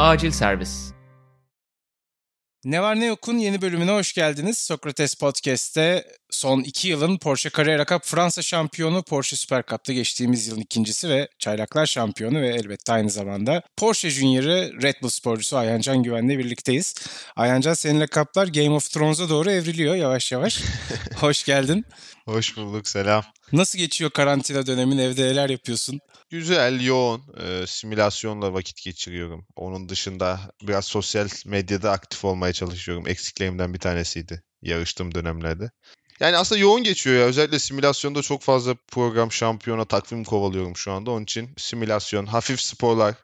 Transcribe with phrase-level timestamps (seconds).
[0.00, 0.92] Acil servis.
[2.64, 4.58] Ne var ne yokun yeni bölümüne hoş geldiniz.
[4.58, 10.60] Sokrates Podcast'te son iki yılın Porsche Carrera Cup Fransa şampiyonu, Porsche Super Cup'ta geçtiğimiz yılın
[10.60, 16.38] ikincisi ve Çaylaklar şampiyonu ve elbette aynı zamanda Porsche Junior'ı Red Bull sporcusu Ayhancan Güven'le
[16.38, 16.94] birlikteyiz.
[17.36, 20.60] Ayhancan seninle kaplar Game of Thrones'a doğru evriliyor yavaş yavaş.
[21.16, 21.84] hoş geldin.
[22.30, 23.24] Hoş bulduk, selam.
[23.52, 24.98] Nasıl geçiyor karantina dönemin?
[24.98, 26.00] Evde neler yapıyorsun?
[26.30, 27.22] Güzel, yoğun.
[27.40, 29.46] E, simülasyonla vakit geçiriyorum.
[29.56, 33.08] Onun dışında biraz sosyal medyada aktif olmaya çalışıyorum.
[33.08, 35.70] Eksiklerimden bir tanesiydi yarıştığım dönemlerde.
[36.20, 37.24] Yani aslında yoğun geçiyor ya.
[37.24, 41.10] Özellikle simülasyonda çok fazla program, şampiyona, takvim kovalıyorum şu anda.
[41.10, 43.14] Onun için simülasyon, hafif sporlar.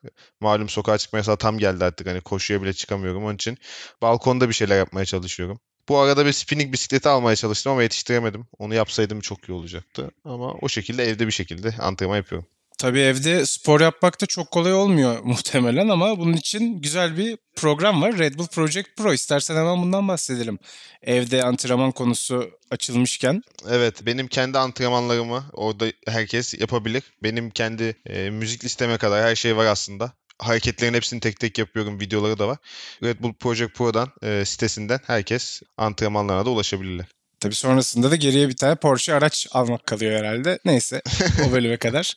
[0.41, 2.07] Malum sokağa çıkma yasağı tam geldi artık.
[2.07, 3.25] Hani koşuya bile çıkamıyorum.
[3.25, 3.59] Onun için
[4.03, 5.61] balkonda bir şeyler yapmaya çalışıyorum.
[5.89, 8.47] Bu arada bir spinning bisikleti almaya çalıştım ama yetiştiremedim.
[8.59, 10.11] Onu yapsaydım çok iyi olacaktı.
[10.25, 12.49] Ama o şekilde evde bir şekilde antrenman yapıyorum.
[12.79, 18.03] Tabii evde spor yapmak da çok kolay olmuyor muhtemelen ama bunun için güzel bir program
[18.03, 18.19] var.
[18.19, 19.13] Red Bull Project Pro.
[19.13, 20.59] İstersen hemen bundan bahsedelim.
[21.03, 23.43] Evde antrenman konusu açılmışken.
[23.69, 27.03] Evet benim kendi antrenmanlarımı orada herkes yapabilir.
[27.23, 32.01] Benim kendi e, müzik listeme kadar her şey var aslında hareketlerin hepsini tek tek yapıyorum.
[32.01, 32.59] Videoları da var.
[33.03, 37.07] Red Bull Project Pro'dan e, sitesinden herkes antrenmanlarına da ulaşabilirler.
[37.41, 40.59] Tabii sonrasında da geriye bir tane Porsche araç almak kalıyor herhalde.
[40.65, 41.03] Neyse
[41.49, 42.15] o bölüme kadar.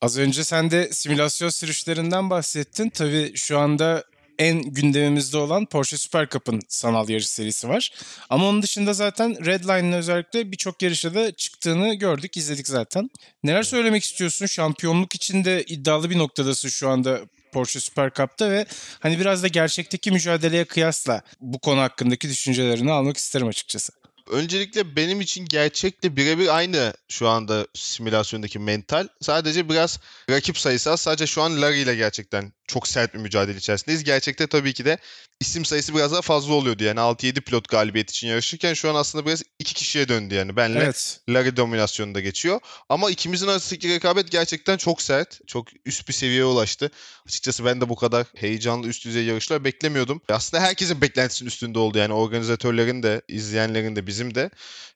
[0.00, 2.90] Az önce sen de simülasyon sürüşlerinden bahsettin.
[2.90, 4.04] Tabii şu anda
[4.40, 7.92] en gündemimizde olan Porsche Super Cup'ın sanal yarış serisi var.
[8.30, 13.10] Ama onun dışında zaten Redline'ın özellikle birçok yarışta da çıktığını gördük, izledik zaten.
[13.42, 14.46] Neler söylemek istiyorsun?
[14.46, 17.20] Şampiyonluk içinde iddialı bir noktadasın şu anda
[17.52, 18.66] Porsche Super Cup'ta ve
[19.00, 23.92] hani biraz da gerçekteki mücadeleye kıyasla bu konu hakkındaki düşüncelerini almak isterim açıkçası.
[24.30, 29.08] Öncelikle benim için gerçekle birebir aynı şu anda simülasyondaki mental.
[29.20, 31.00] Sadece biraz rakip sayısı az.
[31.00, 34.04] Sadece şu an Larry ile gerçekten çok sert bir mücadele içerisindeyiz.
[34.04, 34.98] Gerçekte tabii ki de
[35.40, 36.84] isim sayısı biraz daha fazla oluyordu.
[36.84, 40.56] Yani 6-7 pilot galibiyet için yarışırken şu an aslında biraz iki kişiye döndü yani.
[40.56, 41.20] Benle evet.
[41.28, 42.60] Larry dominasyonunda geçiyor.
[42.88, 45.40] Ama ikimizin arasındaki rekabet gerçekten çok sert.
[45.46, 46.90] Çok üst bir seviyeye ulaştı.
[47.26, 50.20] Açıkçası ben de bu kadar heyecanlı üst düzey yarışlar beklemiyordum.
[50.28, 51.98] Aslında herkesin beklentisinin üstünde oldu.
[51.98, 54.50] Yani organizatörlerin de, izleyenlerin de, bizim de.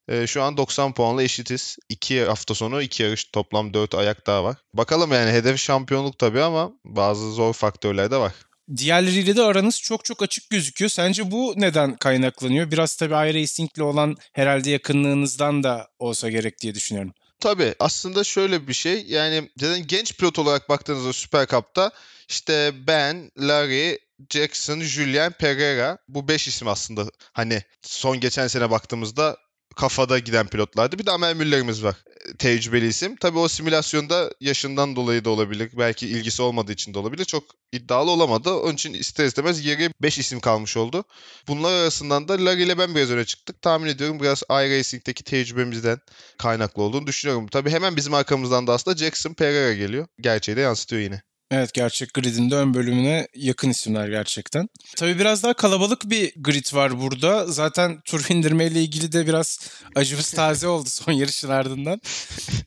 [0.08, 1.76] E, şu an 90 puanla eşitiz.
[1.88, 4.56] 2 hafta sonu 2 yarış toplam 4 ayak daha var.
[4.74, 8.32] Bakalım yani hedef şampiyonluk tabii ama bazı zor faktörler de var.
[8.76, 10.88] Diğerleriyle de aranız çok çok açık gözüküyor.
[10.88, 12.70] Sence bu neden kaynaklanıyor?
[12.70, 17.12] Biraz tabii iRacing'le olan herhalde yakınlığınızdan da olsa gerek diye düşünüyorum.
[17.40, 21.90] Tabii aslında şöyle bir şey yani zaten genç pilot olarak baktığınızda Super Cup'ta
[22.28, 23.98] işte ben, Larry,
[24.30, 29.36] Jackson, Julian, Pereira bu 5 isim aslında hani son geçen sene baktığımızda
[29.76, 30.98] kafada giden pilotlardı.
[30.98, 31.94] Bir de Amel Müller'imiz var.
[32.38, 33.16] Tecrübeli isim.
[33.16, 35.70] Tabii o simülasyonda yaşından dolayı da olabilir.
[35.78, 37.24] Belki ilgisi olmadığı için de olabilir.
[37.24, 38.52] Çok iddialı olamadı.
[38.52, 41.04] Onun için ister istemez geriye 5 isim kalmış oldu.
[41.48, 43.62] Bunlar arasından da Larry ile ben biraz öne çıktık.
[43.62, 45.98] Tahmin ediyorum biraz iRacing'deki tecrübemizden
[46.38, 47.46] kaynaklı olduğunu düşünüyorum.
[47.48, 50.06] Tabii hemen bizim arkamızdan da aslında Jackson Pereira geliyor.
[50.20, 51.22] Gerçeği de yansıtıyor yine.
[51.54, 54.68] Evet gerçek gridin de ön bölümüne yakın isimler gerçekten.
[54.96, 57.46] Tabii biraz daha kalabalık bir grid var burada.
[57.46, 62.00] Zaten tur indirme ile ilgili de biraz acımız taze oldu son yarışın ardından.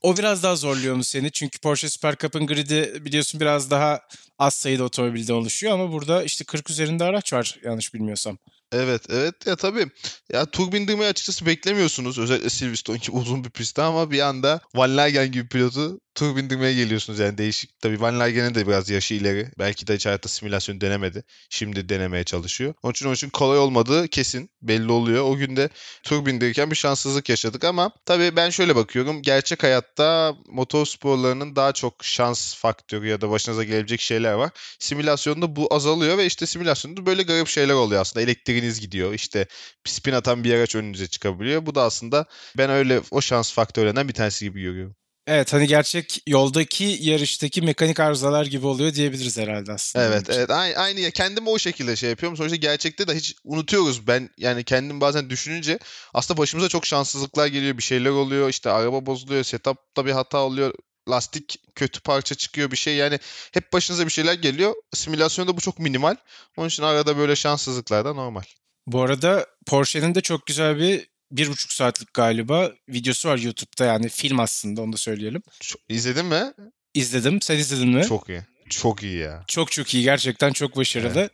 [0.02, 1.32] O biraz daha zorluyor mu seni?
[1.32, 4.00] Çünkü Porsche Super Cup'ın gridi biliyorsun biraz daha
[4.40, 8.38] az sayıda otomobilde oluşuyor ama burada işte 40 üzerinde araç var yanlış bilmiyorsam.
[8.72, 9.86] Evet evet ya tabii
[10.34, 14.98] ya tur bindirmeyi açıkçası beklemiyorsunuz özellikle Silverstone gibi uzun bir pistte ama bir anda Van
[14.98, 17.80] Lagen gibi pilotu tur bindirmeye geliyorsunuz yani değişik.
[17.82, 19.52] Tabii Van Lagen'in de biraz yaşı ileri.
[19.60, 21.24] Belki de hiç hayatta simülasyon denemedi.
[21.50, 22.74] Şimdi denemeye çalışıyor.
[22.84, 25.24] Onun için, onun için kolay olmadığı kesin belli oluyor.
[25.24, 25.70] O günde
[26.04, 29.22] tur bindirirken bir şanssızlık yaşadık ama tabii ben şöyle bakıyorum.
[29.22, 34.52] Gerçek hayatta motor sporlarının daha çok şans faktörü ya da başınıza gelebilecek şeyler var.
[34.80, 38.24] Simülasyonda bu azalıyor ve işte simülasyonda böyle garip şeyler oluyor aslında.
[38.58, 39.14] Elektriğiniz gidiyor.
[39.14, 39.48] İşte
[39.86, 41.66] spin atan bir araç önünüze çıkabiliyor.
[41.66, 42.26] Bu da aslında
[42.58, 44.96] ben öyle o şans faktörlerinden bir tanesi gibi görüyorum.
[45.28, 50.06] Evet hani gerçek yoldaki yarıştaki mekanik arızalar gibi oluyor diyebiliriz herhalde aslında.
[50.06, 52.38] Evet evet aynı, aynı ya kendim o şekilde şey yapıyorum.
[52.38, 54.08] Sonuçta gerçekte de hiç unutuyoruz.
[54.08, 55.80] Ben yani kendim bazen düşününce
[56.14, 57.78] aslında başımıza çok şanssızlıklar geliyor.
[57.78, 58.50] Bir şeyler oluyor.
[58.50, 59.44] İşte araba bozuluyor.
[59.44, 60.74] Setup'ta bir hata oluyor.
[61.10, 62.96] Lastik kötü parça çıkıyor bir şey.
[62.96, 63.20] Yani
[63.54, 64.74] hep başınıza bir şeyler geliyor.
[64.94, 66.16] Simülasyonda bu çok minimal.
[66.58, 68.44] Onun için arada böyle şanssızlıklar da normal.
[68.88, 74.10] Bu arada Porsche'nin de çok güzel bir bir buçuk saatlik galiba videosu var YouTube'da yani
[74.10, 75.44] film aslında onu da söyleyelim.
[75.90, 76.54] İzledin mi?
[76.94, 77.42] İzledim.
[77.42, 78.04] Sen izledin mi?
[78.04, 78.42] Çok iyi.
[78.70, 79.44] Çok iyi ya.
[79.48, 80.04] Çok çok iyi.
[80.04, 81.20] Gerçekten çok başarılı.
[81.20, 81.32] Evet.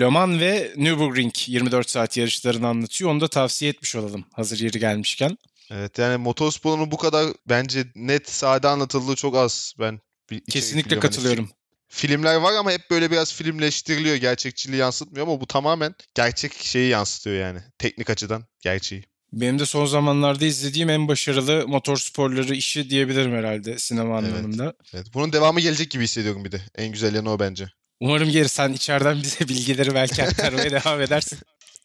[0.00, 3.10] Le Mans ve Nürburgring 24 saat yarışlarını anlatıyor.
[3.10, 5.38] Onu da tavsiye etmiş olalım hazır yeri gelmişken.
[5.70, 9.74] Evet yani motorsporunun bu kadar bence net sade anlatıldığı çok az.
[9.78, 11.50] Ben bir Kesinlikle katılıyorum.
[11.88, 14.16] filmler var ama hep böyle biraz filmleştiriliyor.
[14.16, 17.58] Gerçekçiliği yansıtmıyor ama bu tamamen gerçek şeyi yansıtıyor yani.
[17.78, 19.04] Teknik açıdan gerçeği.
[19.32, 24.32] Benim de son zamanlarda izlediğim en başarılı motor sporları işi diyebilirim herhalde sinema Evet.
[24.32, 24.74] anlamında.
[24.94, 25.06] Evet.
[25.14, 26.60] Bunun devamı gelecek gibi hissediyorum bir de.
[26.74, 27.66] En güzel yanı o bence.
[28.00, 31.38] Umarım geri sen içeriden bize bilgileri belki aktarmaya devam edersin.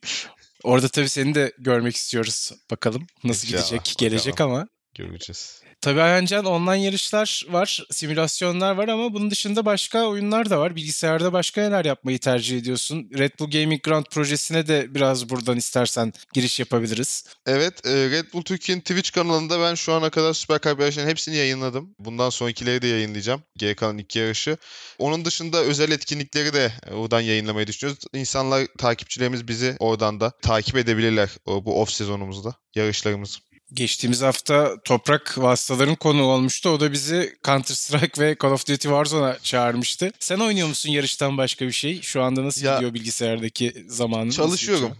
[0.63, 2.51] Orada tabii seni de görmek istiyoruz.
[2.71, 4.67] Bakalım nasıl İnşallah, gidecek, gelecek ama.
[4.95, 5.61] Göreceğiz.
[5.81, 10.75] Tabii Ayhancan online yarışlar var, simülasyonlar var ama bunun dışında başka oyunlar da var.
[10.75, 13.09] Bilgisayarda başka neler yapmayı tercih ediyorsun?
[13.17, 17.25] Red Bull Gaming Ground projesine de biraz buradan istersen giriş yapabiliriz.
[17.45, 21.95] Evet, e, Red Bull Türkiye'nin Twitch kanalında ben şu ana kadar Supercar yarışlarının hepsini yayınladım.
[21.99, 23.43] Bundan sonrakileri de yayınlayacağım.
[23.75, 24.57] Kalan iki yarışı.
[24.99, 28.03] Onun dışında özel etkinlikleri de e, oradan yayınlamayı düşünüyoruz.
[28.13, 33.39] İnsanlar, takipçilerimiz bizi oradan da takip edebilirler bu off sezonumuzda, yarışlarımız.
[33.73, 36.69] Geçtiğimiz hafta Toprak vasıtaların konu olmuştu.
[36.69, 40.11] O da bizi Counter Strike ve Call of Duty Warzone'a çağırmıştı.
[40.19, 42.01] Sen oynuyor musun yarıştan başka bir şey?
[42.01, 44.29] Şu anda nasıl Ya, gidiyor bilgisayardaki zamanın?
[44.29, 44.97] Çalışıyorum.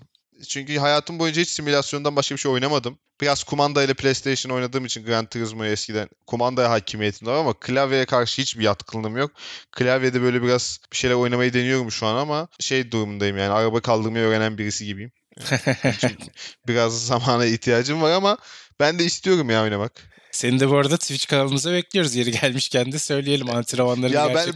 [0.47, 2.97] Çünkü hayatım boyunca hiç simülasyondan başka bir şey oynamadım.
[3.21, 8.41] Biraz kumanda ile PlayStation oynadığım için Gran Turismo'yu eskiden kumandaya hakimiyetim var ama klavyeye karşı
[8.41, 9.31] hiçbir yatkınlığım yok.
[9.71, 14.25] Klavyede böyle biraz bir şeyler oynamayı deniyorum şu an ama şey durumundayım yani araba kaldırmayı
[14.25, 15.11] öğrenen birisi gibiyim.
[16.67, 18.37] Biraz zamana ihtiyacım var ama
[18.79, 20.11] ben de istiyorum ya oynamak.
[20.31, 22.15] Seni de bu arada Twitch kanalımıza bekliyoruz.
[22.15, 24.47] Yeri gelmişken de söyleyelim antrenmanlarını Ya ben,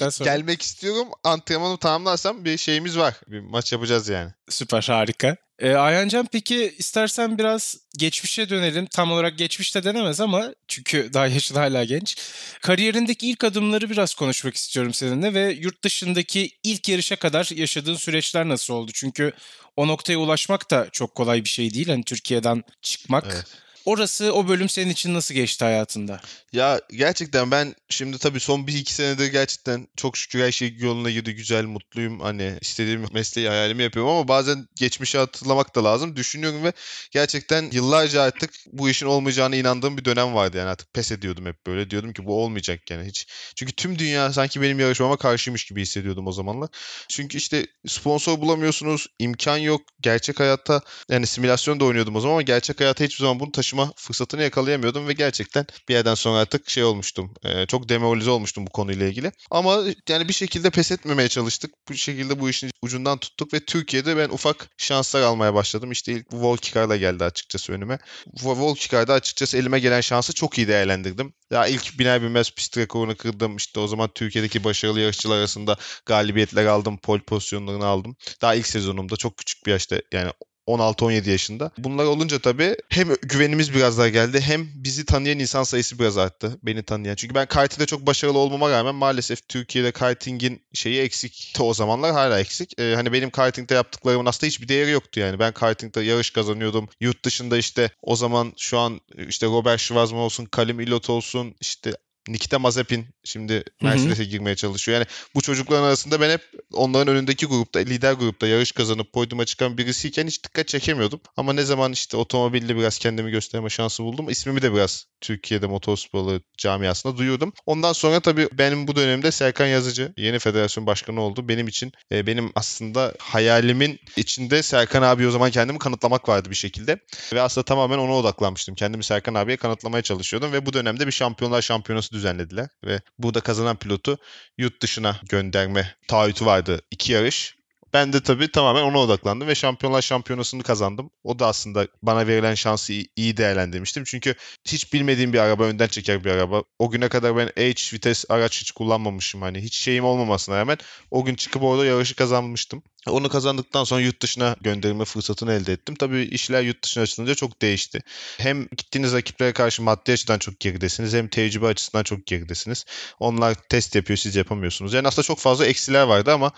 [0.00, 0.30] ben sonra.
[0.30, 1.08] gelmek istiyorum.
[1.24, 3.14] Antrenmanı tamamlarsam bir şeyimiz var.
[3.28, 4.30] Bir maç yapacağız yani.
[4.48, 5.36] Süper harika.
[5.60, 8.86] Ee, Ayhancan peki istersen biraz geçmişe dönelim.
[8.86, 12.16] Tam olarak geçmişte denemez ama çünkü daha yaşın hala genç.
[12.62, 18.48] Kariyerindeki ilk adımları biraz konuşmak istiyorum seninle ve yurt dışındaki ilk yarışa kadar yaşadığın süreçler
[18.48, 18.90] nasıl oldu?
[18.94, 19.32] Çünkü
[19.76, 21.88] o noktaya ulaşmak da çok kolay bir şey değil.
[21.88, 23.26] Hani Türkiye'den çıkmak.
[23.34, 23.46] Evet.
[23.84, 26.20] Orası o bölüm senin için nasıl geçti hayatında?
[26.52, 31.10] Ya gerçekten ben şimdi tabii son bir iki senedir gerçekten çok şükür her şey yoluna
[31.10, 31.34] girdi.
[31.34, 32.20] Güzel, mutluyum.
[32.20, 36.16] Hani istediğim mesleği hayalimi yapıyorum ama bazen geçmişi hatırlamak da lazım.
[36.16, 36.72] Düşünüyorum ve
[37.10, 41.66] gerçekten yıllarca artık bu işin olmayacağına inandığım bir dönem vardı yani artık pes ediyordum hep
[41.66, 41.90] böyle.
[41.90, 43.26] Diyordum ki bu olmayacak yani hiç.
[43.56, 46.68] Çünkü tüm dünya sanki benim yarışmama karşıymış gibi hissediyordum o zamanlar.
[47.08, 49.80] Çünkü işte sponsor bulamıyorsunuz, imkan yok.
[50.00, 53.79] Gerçek hayatta yani simülasyon da oynuyordum o zaman ama gerçek hayata hiçbir zaman bunu taşıma
[53.96, 57.34] fırsatını yakalayamıyordum ve gerçekten bir yerden sonra artık şey olmuştum.
[57.44, 59.32] e, çok demoralize olmuştum bu konuyla ilgili.
[59.50, 61.70] Ama yani bir şekilde pes etmemeye çalıştık.
[61.88, 65.92] Bu şekilde bu işin ucundan tuttuk ve Türkiye'de ben ufak şanslar almaya başladım.
[65.92, 67.98] İşte ilk Volkikar'la geldi açıkçası önüme.
[68.42, 71.34] Volkikar'da açıkçası elime gelen şansı çok iyi değerlendirdim.
[71.50, 73.56] Ya ilk biner binmez pist rekorunu kırdım.
[73.56, 76.98] İşte o zaman Türkiye'deki başarılı yarışçılar arasında galibiyetler aldım.
[76.98, 78.16] Pole pozisyonlarını aldım.
[78.42, 80.32] Daha ilk sezonumda çok küçük bir yaşta yani
[80.66, 81.70] 16-17 yaşında.
[81.78, 86.58] Bunlar olunca tabii hem güvenimiz biraz daha geldi hem bizi tanıyan insan sayısı biraz arttı.
[86.62, 87.14] Beni tanıyan.
[87.14, 91.56] Çünkü ben kartingde çok başarılı olmama rağmen maalesef Türkiye'de kartingin şeyi eksik.
[91.60, 92.80] O zamanlar hala eksik.
[92.80, 95.38] Ee, hani benim kartingde yaptıklarımın aslında hiçbir değeri yoktu yani.
[95.38, 96.88] Ben kartingde yarış kazanıyordum.
[97.00, 101.92] Yurt dışında işte o zaman şu an işte Robert Schwarzman olsun, Kalim Ilot olsun, işte
[102.28, 104.98] Nikita Mazepin şimdi Mercedes'e girmeye çalışıyor.
[104.98, 106.40] Yani bu çocukların arasında ben hep
[106.72, 111.20] onların önündeki grupta, lider grupta yarış kazanıp podyuma çıkan birisiyken hiç dikkat çekemiyordum.
[111.36, 114.30] Ama ne zaman işte otomobilde biraz kendimi gösterme şansı buldum.
[114.30, 117.52] ismimi de biraz Türkiye'de motorsporları camiasında duyuyordum.
[117.66, 121.48] Ondan sonra tabii benim bu dönemde Serkan Yazıcı yeni federasyon başkanı oldu.
[121.48, 126.54] Benim için e, benim aslında hayalimin içinde Serkan abi o zaman kendimi kanıtlamak vardı bir
[126.54, 126.98] şekilde.
[127.32, 128.74] Ve aslında tamamen ona odaklanmıştım.
[128.74, 133.76] Kendimi Serkan abiye kanıtlamaya çalışıyordum ve bu dönemde bir şampiyonlar şampiyonası düzenlediler ve burada kazanan
[133.76, 134.18] pilotu
[134.58, 136.80] yurt dışına gönderme taahhütü vardı.
[136.90, 137.60] iki yarış.
[137.92, 141.10] Ben de tabii tamamen ona odaklandım ve Şampiyonlar Şampiyonası'nı kazandım.
[141.24, 144.04] O da aslında bana verilen şansı iyi değerlendirmiştim.
[144.04, 144.34] Çünkü
[144.68, 146.62] hiç bilmediğim bir araba, önden çeker bir araba.
[146.78, 149.42] O güne kadar ben H vites araç hiç kullanmamışım.
[149.42, 150.78] Hani hiç şeyim olmamasına rağmen
[151.10, 152.82] o gün çıkıp orada yarışı kazanmıştım.
[153.06, 155.94] Onu kazandıktan sonra yurt dışına gönderilme fırsatını elde ettim.
[155.94, 158.00] Tabii işler yurt dışına açılınca çok değişti.
[158.38, 162.84] Hem gittiğiniz rakiplere karşı maddi açıdan çok geridesiniz hem tecrübe açısından çok geridesiniz.
[163.20, 164.92] Onlar test yapıyor siz yapamıyorsunuz.
[164.92, 166.52] Yani aslında çok fazla eksiler vardı ama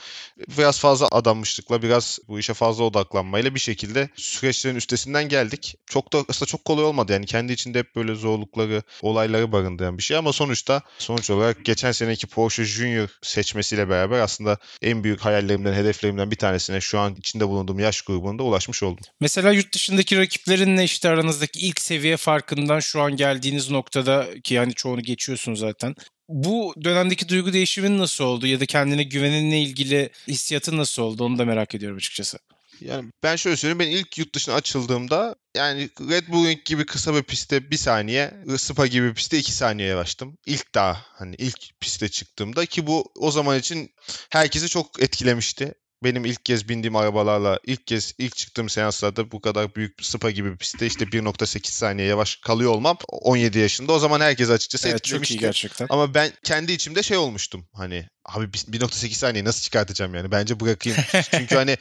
[0.59, 5.77] biraz fazla adanmışlıkla biraz bu işe fazla odaklanmayla bir şekilde süreçlerin üstesinden geldik.
[5.87, 10.03] Çok da aslında çok kolay olmadı yani kendi içinde hep böyle zorlukları, olayları barındıran bir
[10.03, 15.73] şey ama sonuçta sonuç olarak geçen seneki Porsche Junior seçmesiyle beraber aslında en büyük hayallerimden,
[15.73, 19.05] hedeflerimden bir tanesine şu an içinde bulunduğum yaş grubunda ulaşmış oldum.
[19.21, 24.75] Mesela yurt dışındaki rakiplerinle işte aranızdaki ilk seviye farkından şu an geldiğiniz noktada ki yani
[24.75, 25.95] çoğunu geçiyorsun zaten.
[26.29, 31.39] Bu dönemdeki duygu değişimin nasıl oldu ya da kendine güveninle ilgili hissiyatın nasıl oldu onu
[31.39, 32.39] da merak ediyorum açıkçası.
[32.81, 33.79] Yani ben şöyle söyleyeyim.
[33.79, 38.35] Ben ilk yurt dışına açıldığımda yani Red Bull Ring gibi kısa bir pistte bir saniye,
[38.57, 40.39] Spa gibi bir pistte iki saniye yavaştım.
[40.47, 43.95] İlk daha hani ilk piste çıktığımda ki bu o zaman için
[44.31, 49.75] herkesi çok etkilemişti benim ilk kez bindiğim arabalarla ilk kez ilk çıktığım seanslarda bu kadar
[49.75, 53.93] büyük bir Spa gibi bir pistte işte 1.8 saniye yavaş kalıyor olmam 17 yaşında.
[53.93, 55.35] O zaman herkes açıkçası Evet etkilemişti.
[55.35, 55.87] çok iyi gerçekten.
[55.91, 57.67] Ama ben kendi içimde şey olmuştum.
[57.73, 60.31] Hani abi 1.8 saniye nasıl çıkartacağım yani?
[60.31, 60.99] Bence bırakayım.
[61.31, 61.77] Çünkü hani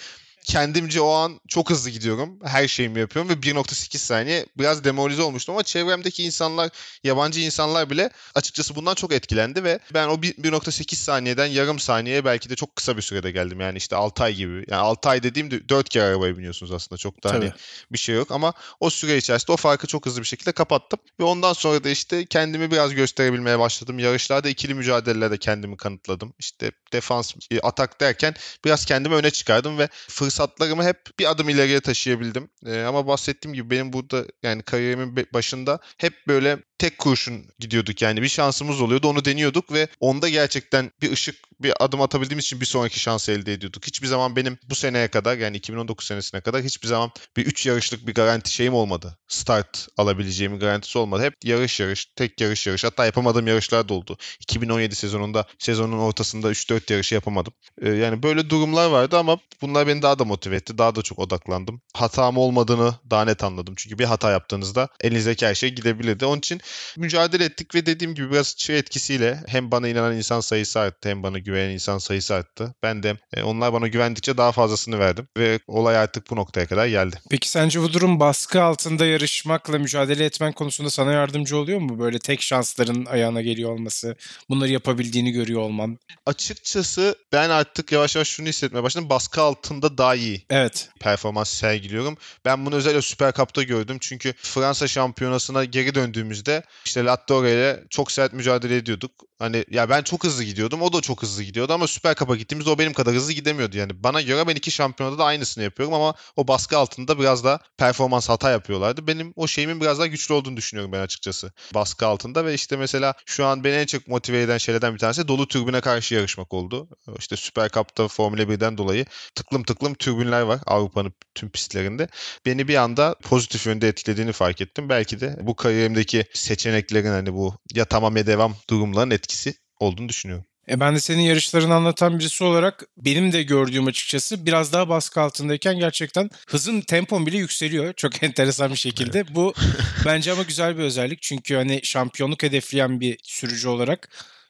[0.46, 2.40] kendimce o an çok hızlı gidiyorum.
[2.44, 6.70] Her şeyimi yapıyorum ve 1.8 saniye biraz demoralize olmuştum ama çevremdeki insanlar,
[7.04, 12.50] yabancı insanlar bile açıkçası bundan çok etkilendi ve ben o 1.8 saniyeden yarım saniyeye belki
[12.50, 13.60] de çok kısa bir sürede geldim.
[13.60, 14.66] Yani işte 6 ay gibi.
[14.68, 16.98] Yani 6 ay dediğimde 4 kere arabaya biniyorsunuz aslında.
[16.98, 17.52] Çok da hani
[17.92, 21.00] bir şey yok ama o süre içerisinde o farkı çok hızlı bir şekilde kapattım.
[21.20, 24.00] Ve ondan sonra da işte kendimi biraz gösterebilmeye başladım.
[24.00, 26.34] Yarışlarda ikili mücadelelerde kendimi kanıtladım.
[26.40, 29.90] İşte defans, e, atak derken biraz kendimi öne çıkardım ve
[30.32, 32.50] fırsatlarımı hep bir adım ileriye taşıyabildim.
[32.66, 38.22] Ee, ama bahsettiğim gibi benim burada yani kariyerimin başında hep böyle tek kurşun gidiyorduk yani
[38.22, 42.66] bir şansımız oluyordu onu deniyorduk ve onda gerçekten bir ışık bir adım atabildiğimiz için bir
[42.66, 43.88] sonraki şansı elde ediyorduk.
[43.88, 48.08] Hiçbir zaman benim bu seneye kadar yani 2019 senesine kadar hiçbir zaman bir 3 yarışlık
[48.08, 49.18] bir garanti şeyim olmadı.
[49.28, 51.24] Start alabileceğimin garantisi olmadı.
[51.24, 52.84] Hep yarış yarış, tek yarış yarış.
[52.84, 54.18] Hatta yapamadığım yarışlar da oldu.
[54.40, 57.54] 2017 sezonunda sezonun ortasında 3-4 yarışı yapamadım.
[57.82, 60.78] Ee, yani böyle durumlar vardı ama bunlar beni daha da motive etti.
[60.78, 61.82] Daha da çok odaklandım.
[61.94, 63.74] Hatam olmadığını daha net anladım.
[63.78, 66.26] Çünkü bir hata yaptığınızda elinizdeki her şey gidebilirdi.
[66.26, 66.62] Onun için
[66.98, 71.24] mücadele ettik ve dediğim gibi biraz şey etkisiyle hem bana inanan insan sayısı arttı hem
[71.24, 72.76] bana güvenen insan sayısı arttı.
[72.84, 76.88] Ben de e, onlar bana güvendikçe daha fazlasını verdim ve olay artık bu noktaya kadar
[76.88, 77.16] geldi.
[77.30, 82.00] Peki sence bu durum baskı altında yarışmakla mücadele etmen konusunda sana yardımcı oluyor mu?
[82.00, 84.16] Böyle tek şansların ayağına geliyor olması,
[84.50, 86.00] bunları yapabildiğini görüyor olman.
[86.26, 89.10] Açıkçası ben artık yavaş yavaş şunu hissetmeye başladım.
[89.10, 90.90] Baskı altında daha iyi Evet.
[91.00, 92.18] performans sergiliyorum.
[92.46, 93.98] Ben bunu özellikle Süper Cup'ta gördüm.
[94.02, 99.12] Çünkü Fransa şampiyonasına geri döndüğümüzde işte Lattore ile çok sert mücadele ediyorduk.
[99.42, 100.82] Hani ya ben çok hızlı gidiyordum.
[100.82, 103.78] O da çok hızlı gidiyordu ama Süper Cup'a gittiğimizde o benim kadar hızlı gidemiyordu.
[103.78, 107.60] Yani bana göre ben iki şampiyonada da aynısını yapıyorum ama o baskı altında biraz da
[107.78, 109.08] performans hata yapıyorlardı.
[109.08, 111.52] Benim o şeyimin biraz daha güçlü olduğunu düşünüyorum ben açıkçası.
[111.74, 115.28] Baskı altında ve işte mesela şu an beni en çok motive eden şeylerden bir tanesi
[115.28, 116.88] dolu türbüne karşı yarışmak oldu.
[117.20, 119.06] İşte Süper Cup'ta Formula 1'den dolayı
[119.36, 122.08] tıklım tıklım türbünler var Avrupa'nın tüm pistlerinde.
[122.46, 124.90] Beni bir anda pozitif yönde etkilediğini fark ettim.
[124.90, 129.31] Belki de bu kariyerimdeki seçeneklerin hani bu ya tamam ya devam durumların etkisi
[129.80, 130.46] olduğunu düşünüyorum.
[130.70, 135.22] E ben de senin yarışlarını anlatan birisi olarak benim de gördüğüm açıkçası biraz daha baskı
[135.22, 137.94] altındayken gerçekten hızın tempon bile yükseliyor.
[137.94, 139.36] Çok enteresan bir şekilde.
[139.36, 139.54] Bu
[140.06, 141.22] bence ama güzel bir özellik.
[141.22, 144.10] Çünkü hani şampiyonluk hedefleyen bir sürücü olarak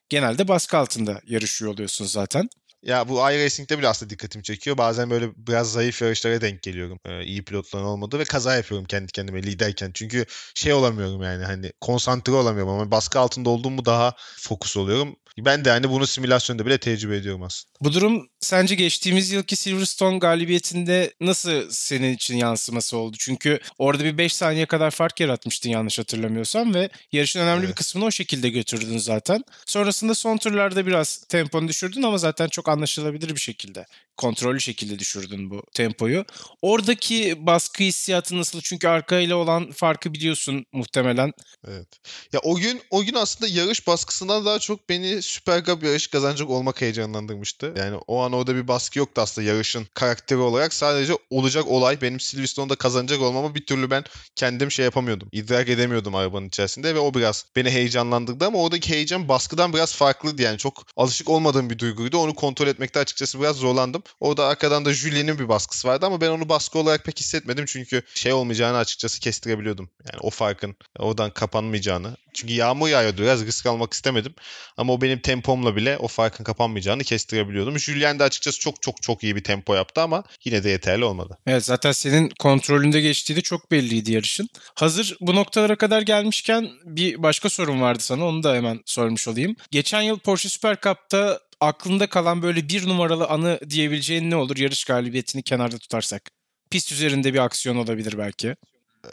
[0.10, 2.50] genelde baskı altında yarışıyor oluyorsun zaten.
[2.84, 4.78] Ya bu iRacing'de bile aslında dikkatimi çekiyor.
[4.78, 7.00] Bazen böyle biraz zayıf yarışlara denk geliyorum.
[7.06, 9.92] Ee, iyi pilotların olmadığı ve kaza yapıyorum kendi kendime liderken.
[9.94, 15.16] Çünkü şey olamıyorum yani hani konsantre olamıyorum ama baskı altında olduğum mu daha fokus oluyorum.
[15.40, 17.72] Ben de hani bunu simülasyonda bile tecrübe ediyorum aslında.
[17.82, 23.16] Bu durum sence geçtiğimiz yılki Silverstone galibiyetinde nasıl senin için yansıması oldu?
[23.20, 27.76] Çünkü orada bir 5 saniye kadar fark yaratmıştın yanlış hatırlamıyorsam ve yarışın önemli bir Evet.
[27.76, 29.44] kısmını o şekilde götürdün zaten.
[29.66, 33.86] Sonrasında son turlarda biraz temponu düşürdün ama zaten çok anlaşılabilir bir şekilde,
[34.22, 36.26] kontrollü şekilde düşürdün bu tempoyu.
[36.62, 38.62] Oradaki baskı hissiyatı nasıl?
[38.62, 41.34] Çünkü arkayla olan farkı biliyorsun muhtemelen.
[41.68, 41.88] Evet.
[42.34, 46.50] Ya o gün o gün aslında yarış baskısından daha çok beni Süper Cup yarışı kazanacak
[46.50, 47.74] olmak heyecanlandırmıştı.
[47.78, 50.74] Yani o an orada bir baskı yoktu aslında yarışın karakteri olarak.
[50.74, 54.04] Sadece olacak olay benim Silverstone'da kazanacak olmamı bir türlü ben
[54.36, 55.30] kendim şey yapamıyordum.
[55.32, 60.42] İdrak edemiyordum arabanın içerisinde ve o biraz beni heyecanlandırdı ama oradaki heyecan baskıdan biraz farklıydı
[60.42, 60.58] yani.
[60.58, 62.18] Çok alışık olmadığım bir duyguydu.
[62.18, 64.04] Onu kontrol etmekte açıkçası biraz zorlandım.
[64.20, 68.02] Orada arkadan da Julien'in bir baskısı vardı ama ben onu baskı olarak pek hissetmedim çünkü
[68.14, 69.90] şey olmayacağını açıkçası kestirebiliyordum.
[70.12, 72.18] Yani o farkın oradan kapanmayacağını.
[72.34, 74.34] Çünkü yağmur yağıyordu biraz risk almak istemedim.
[74.78, 77.80] Ama o benim tempomla bile o farkın kapanmayacağını kestirebiliyordum.
[77.80, 81.38] Julien de açıkçası çok çok çok iyi bir tempo yaptı ama yine de yeterli olmadı.
[81.48, 84.50] Evet zaten senin kontrolünde geçtiği de çok belliydi yarışın.
[84.76, 89.56] Hazır bu noktalara kadar gelmişken bir başka sorun vardı sana onu da hemen sormuş olayım.
[89.72, 94.84] Geçen yıl Porsche Super Cup'ta aklında kalan böyle bir numaralı anı diyebileceğin ne olur yarış
[94.84, 96.32] galibiyetini kenarda tutarsak?
[96.72, 98.56] Pist üzerinde bir aksiyon olabilir belki.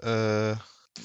[0.06, 0.52] Ee,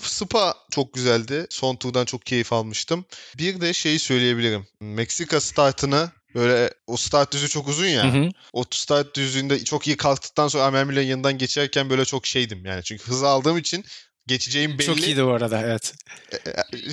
[0.01, 1.47] Spa çok güzeldi.
[1.49, 3.05] Son turdan çok keyif almıştım.
[3.37, 4.67] Bir de şeyi söyleyebilirim.
[4.81, 8.13] Meksika startını böyle o start düzü çok uzun ya.
[8.13, 8.29] Hı hı.
[8.53, 12.83] O start düzlüğünde çok iyi kalktıktan sonra Amermile'nin yanından geçerken böyle çok şeydim yani.
[12.83, 13.85] Çünkü hız aldığım için
[14.27, 14.85] geçeceğim belli.
[14.85, 15.93] Çok iyiydi bu arada evet.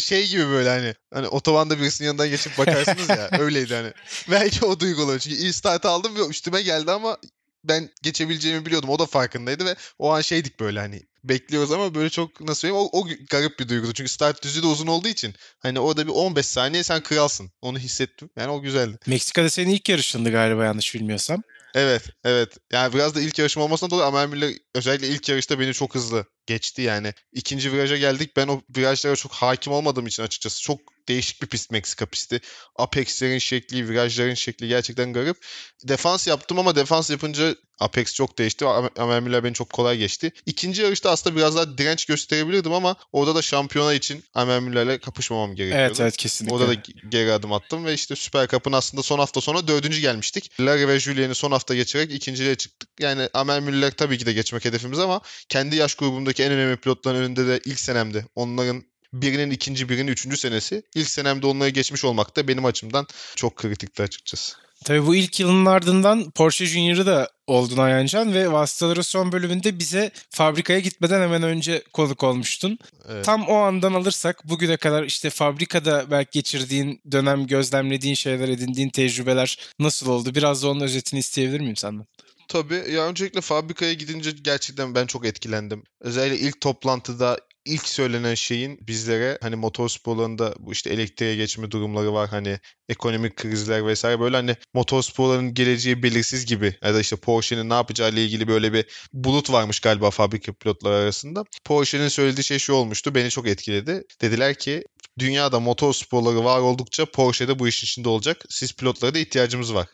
[0.00, 3.92] şey gibi böyle hani hani otobanda birisinin yanından geçip bakarsınız ya öyleydi hani.
[4.30, 5.18] Belki o duygu oluyor.
[5.18, 7.18] Çünkü iyi start aldım ve üstüme geldi ama
[7.64, 8.90] ben geçebileceğimi biliyordum.
[8.90, 12.88] O da farkındaydı ve o an şeydik böyle hani bekliyoruz ama böyle çok nasıl söyleyeyim
[12.92, 13.92] o, o garip bir duygudu.
[13.92, 17.50] Çünkü start düzü de uzun olduğu için hani orada bir 15 saniye sen kralsın.
[17.62, 18.30] Onu hissettim.
[18.36, 18.98] Yani o güzeldi.
[19.06, 21.42] Meksika'da senin ilk yarışındı galiba yanlış bilmiyorsam.
[21.74, 22.58] Evet, evet.
[22.72, 26.24] Yani biraz da ilk yarışım olmasına dolayı Amel Müller özellikle ilk yarışta beni çok hızlı
[26.46, 27.14] geçti yani.
[27.32, 28.36] İkinci viraja geldik.
[28.36, 32.40] Ben o virajlara çok hakim olmadığım için açıkçası çok değişik bir pist Meksika pisti.
[32.76, 35.36] Apex'lerin şekli, virajların şekli gerçekten garip.
[35.84, 38.66] Defans yaptım ama defans yapınca Apex çok değişti.
[38.98, 40.32] Amel Müller beni çok kolay geçti.
[40.46, 45.54] İkinci yarışta aslında biraz daha direnç gösterebilirdim ama orada da şampiyona için Amel Müller'le kapışmamam
[45.54, 45.86] gerekiyordu.
[45.86, 46.56] Evet evet kesinlikle.
[46.56, 46.74] Orada da
[47.08, 50.60] geri adım attım ve işte Süper Cup'ın aslında son hafta sonra dördüncü gelmiştik.
[50.60, 52.88] Larry ve Julien'i son hafta geçerek ikinciliğe çıktık.
[53.00, 57.18] Yani Amel Müller tabii ki de geçmek hedefimiz ama kendi yaş grubumdaki en önemli pilotların
[57.18, 60.82] önünde de ilk senemde onların birinin ikinci birinin üçüncü senesi.
[60.94, 64.56] İlk senemde onları geçmiş olmak da benim açımdan çok kritikti açıkçası.
[64.84, 70.10] Tabii bu ilk yılın ardından Porsche Junior'ı da oldun Ayancan ve Vasıtaları son bölümünde bize
[70.30, 72.78] fabrikaya gitmeden hemen önce konuk olmuştun.
[73.08, 73.24] Evet.
[73.24, 79.58] Tam o andan alırsak bugüne kadar işte fabrikada belki geçirdiğin dönem gözlemlediğin şeyler, edindiğin tecrübeler
[79.78, 80.34] nasıl oldu?
[80.34, 82.06] Biraz da onun özetini isteyebilir miyim senden?
[82.48, 82.84] Tabii.
[82.90, 85.82] Ya öncelikle fabrikaya gidince gerçekten ben çok etkilendim.
[86.00, 92.28] Özellikle ilk toplantıda ilk söylenen şeyin bizlere hani motorsporlarında bu işte elektriğe geçme durumları var
[92.28, 97.74] hani ekonomik krizler vesaire böyle hani motorsporların geleceği belirsiz gibi ya da işte Porsche'nin ne
[97.74, 101.44] yapacağı ile ilgili böyle bir bulut varmış galiba fabrika pilotları arasında.
[101.64, 104.02] Porsche'nin söylediği şey şu olmuştu beni çok etkiledi.
[104.20, 104.84] Dediler ki
[105.18, 108.44] dünyada motorsporları var oldukça Porsche de bu işin içinde olacak.
[108.48, 109.86] Siz pilotlara da ihtiyacımız var.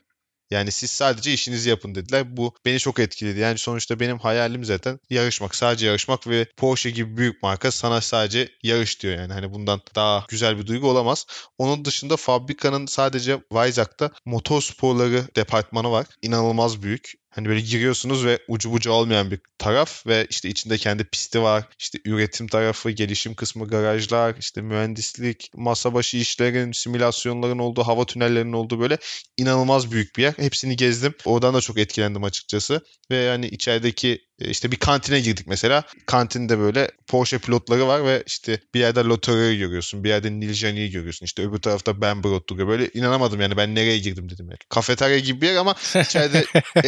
[0.50, 2.36] Yani siz sadece işinizi yapın dediler.
[2.36, 3.38] Bu beni çok etkiledi.
[3.40, 5.54] Yani sonuçta benim hayalim zaten yarışmak.
[5.54, 9.32] Sadece yarışmak ve Porsche gibi büyük marka sana sadece yarış diyor yani.
[9.32, 11.26] Hani bundan daha güzel bir duygu olamaz.
[11.58, 16.06] Onun dışında fabrikanın sadece Weizsack'ta motor sporları departmanı var.
[16.22, 17.12] İnanılmaz büyük.
[17.36, 21.64] Hani böyle giriyorsunuz ve ucu bucu olmayan bir taraf ve işte içinde kendi pisti var.
[21.78, 28.52] İşte üretim tarafı, gelişim kısmı, garajlar, işte mühendislik, masa başı işlerin, simülasyonların olduğu, hava tünellerinin
[28.52, 28.98] olduğu böyle
[29.36, 30.34] inanılmaz büyük bir yer.
[30.36, 31.14] Hepsini gezdim.
[31.24, 32.80] Oradan da çok etkilendim açıkçası.
[33.10, 35.84] Ve yani içerideki işte bir kantine girdik mesela.
[36.06, 40.04] Kantinde böyle Porsche pilotları var ve işte bir yerde Lotto'yu görüyorsun.
[40.04, 41.26] Bir yerde Niljani'yi görüyorsun.
[41.26, 42.68] İşte öbür tarafta Ben Brot duruyor.
[42.68, 44.46] Böyle inanamadım yani ben nereye girdim dedim.
[44.46, 44.58] Yani.
[44.68, 46.44] Kafeterya gibi bir yer ama içeride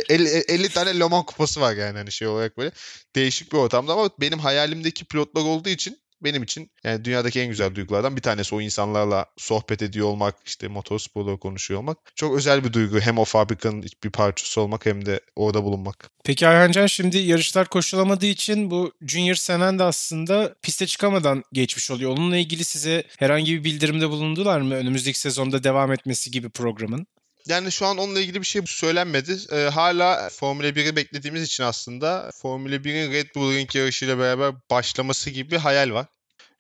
[0.08, 2.70] 50, 50 tane Le Mans kupası var yani hani şey olarak böyle.
[3.16, 7.74] Değişik bir ortamda ama benim hayalimdeki pilotlar olduğu için benim için yani dünyadaki en güzel
[7.74, 11.98] duygulardan bir tanesi o insanlarla sohbet ediyor olmak, işte motorsporları konuşuyor olmak.
[12.14, 13.00] Çok özel bir duygu.
[13.00, 16.10] Hem o fabrikanın bir parçası olmak hem de orada bulunmak.
[16.24, 22.10] Peki Ayhancan şimdi yarışlar koşulamadığı için bu Junior Senen de aslında piste çıkamadan geçmiş oluyor.
[22.10, 24.74] Onunla ilgili size herhangi bir bildirimde bulundular mı?
[24.74, 27.06] Önümüzdeki sezonda devam etmesi gibi programın.
[27.46, 29.36] Yani şu an onunla ilgili bir şey söylenmedi.
[29.52, 35.30] Ee, hala Formula 1'i beklediğimiz için aslında Formula 1'in Red Bull Ring yarışıyla beraber başlaması
[35.30, 36.06] gibi bir hayal var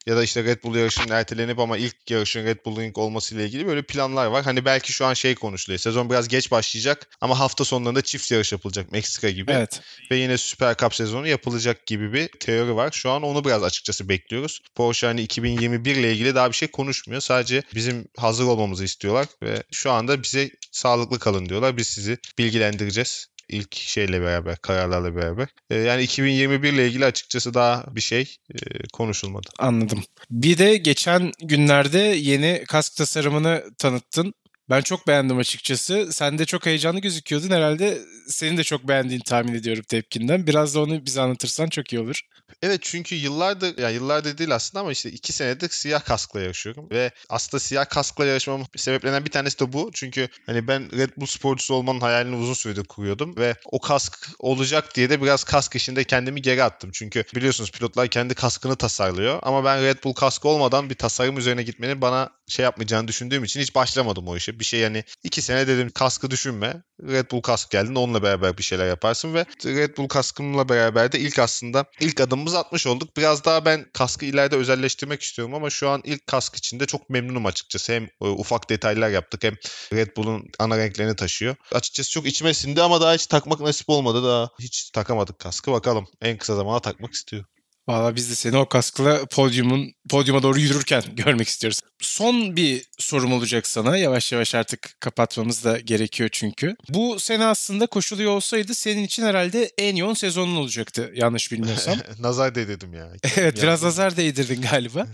[0.08, 3.44] ya da işte Red Bull yarışının ertelenip ama ilk yarışın Red Bull Ring olması ile
[3.44, 4.44] ilgili böyle planlar var.
[4.44, 5.78] Hani belki şu an şey konuşuluyor.
[5.78, 9.52] Sezon biraz geç başlayacak ama hafta sonlarında çift yarış yapılacak Meksika gibi.
[9.52, 9.80] Evet.
[10.10, 12.90] Ve yine Süper Cup sezonu yapılacak gibi bir teori var.
[12.92, 14.60] Şu an onu biraz açıkçası bekliyoruz.
[14.74, 17.20] Porsche hani 2021 ile ilgili daha bir şey konuşmuyor.
[17.20, 21.76] Sadece bizim hazır olmamızı istiyorlar ve şu anda bize sağlıklı kalın diyorlar.
[21.76, 25.48] Biz sizi bilgilendireceğiz ilk şeyle beraber, kararlarla beraber.
[25.70, 28.56] E, yani 2021 ile ilgili açıkçası daha bir şey e,
[28.92, 29.48] konuşulmadı.
[29.58, 30.02] Anladım.
[30.30, 34.34] Bir de geçen günlerde yeni kask tasarımını tanıttın.
[34.70, 36.08] Ben çok beğendim açıkçası.
[36.12, 37.50] Sen de çok heyecanlı gözüküyordun.
[37.50, 40.46] Herhalde senin de çok beğendiğini tahmin ediyorum tepkinden.
[40.46, 42.20] Biraz da onu bize anlatırsan çok iyi olur.
[42.62, 46.90] Evet çünkü yıllardır, ya yıllardır değil aslında ama işte iki senedir siyah kaskla yarışıyorum.
[46.90, 49.90] Ve aslında siyah kaskla yarışmamın sebeplerinden bir tanesi de bu.
[49.94, 53.36] Çünkü hani ben Red Bull sporcusu olmanın hayalini uzun süredir kuruyordum.
[53.36, 56.90] Ve o kask olacak diye de biraz kask işinde kendimi geri attım.
[56.92, 59.38] Çünkü biliyorsunuz pilotlar kendi kaskını tasarlıyor.
[59.42, 63.60] Ama ben Red Bull kaskı olmadan bir tasarım üzerine gitmenin bana şey yapmayacağını düşündüğüm için
[63.60, 64.60] hiç başlamadım o işe.
[64.60, 66.82] Bir şey yani iki sene dedim kaskı düşünme.
[67.02, 71.18] Red Bull kask geldiğinde onunla beraber bir şeyler yaparsın ve Red Bull kaskımla beraber de
[71.18, 73.16] ilk aslında ilk adımımızı atmış olduk.
[73.16, 77.46] Biraz daha ben kaskı ileride özelleştirmek istiyorum ama şu an ilk kask içinde çok memnunum
[77.46, 77.92] açıkçası.
[77.92, 79.54] Hem e, ufak detaylar yaptık hem
[79.92, 81.56] Red Bull'un ana renklerini taşıyor.
[81.72, 84.24] Açıkçası çok içime sindi ama daha hiç takmak nasip olmadı.
[84.24, 85.72] Daha hiç takamadık kaskı.
[85.72, 87.44] Bakalım en kısa zamanda takmak istiyor.
[87.88, 91.80] Valla biz de seni o kaskla podyumun podyuma doğru yürürken görmek istiyoruz.
[92.00, 93.96] Son bir sorum olacak sana.
[93.96, 96.76] Yavaş yavaş artık kapatmamız da gerekiyor çünkü.
[96.88, 101.96] Bu sene aslında koşuluyor olsaydı senin için herhalde en yoğun sezonun olacaktı yanlış bilmiyorsam.
[102.18, 103.12] nazar değdirdim ya.
[103.36, 105.06] evet biraz nazar değdirdin galiba.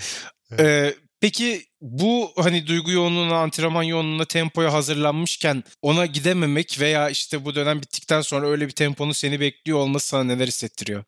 [0.51, 0.61] evet.
[0.61, 7.55] ee, peki bu hani duygu yoğunluğuna, antrenman yoğunluğuna, tempoya hazırlanmışken ona gidememek veya işte bu
[7.55, 11.05] dönem bittikten sonra öyle bir temponun seni bekliyor olması sana neler hissettiriyor?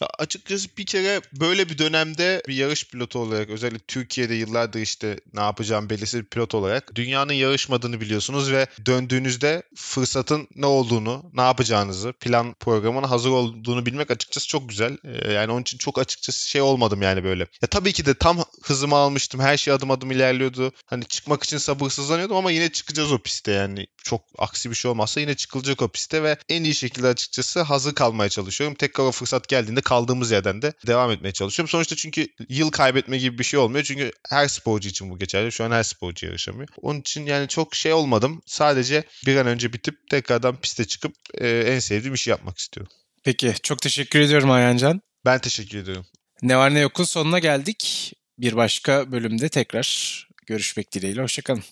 [0.00, 5.20] Ya açıkçası bir kere böyle bir dönemde bir yarış pilotu olarak özellikle Türkiye'de yıllardır işte
[5.34, 11.42] ne yapacağım belirsiz bir pilot olarak dünyanın yarışmadığını biliyorsunuz ve döndüğünüzde fırsatın ne olduğunu, ne
[11.42, 14.96] yapacağınızı, plan programına hazır olduğunu bilmek açıkçası çok güzel.
[15.04, 17.46] Ee, yani onun için çok açıkçası şey olmadım yani böyle.
[17.62, 19.40] Ya tabii ki de tam hızımı almıştım.
[19.40, 20.72] Her şey adım adım ilerliyordu.
[20.86, 23.86] Hani çıkmak için sabırsızlanıyordum ama yine çıkacağız o piste yani.
[24.04, 27.94] Çok aksi bir şey olmazsa yine çıkılacak o piste ve en iyi şekilde açıkçası hazır
[27.94, 28.74] kalmaya çalışıyorum.
[28.74, 31.70] Tekrar o fırsat geldiğinde kaldığımız yerden de devam etmeye çalışıyorum.
[31.70, 33.84] Sonuçta çünkü yıl kaybetme gibi bir şey olmuyor.
[33.84, 35.52] Çünkü her sporcu için bu geçerli.
[35.52, 36.68] Şu an her sporcu yarışamıyor.
[36.82, 38.42] Onun için yani çok şey olmadım.
[38.46, 42.92] Sadece bir an önce bitip tekrardan piste çıkıp e, en sevdiğim işi yapmak istiyorum.
[43.24, 45.00] Peki çok teşekkür ediyorum Ayhancan.
[45.24, 46.06] Ben teşekkür ediyorum.
[46.42, 48.12] Ne var ne yokun sonuna geldik.
[48.40, 51.22] Bir başka bölümde tekrar görüşmek dileğiyle.
[51.22, 51.62] Hoşçakalın.